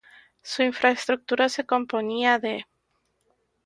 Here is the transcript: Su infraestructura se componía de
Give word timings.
Su 0.41 0.63
infraestructura 0.63 1.47
se 1.47 1.67
componía 1.67 2.39
de 2.39 2.65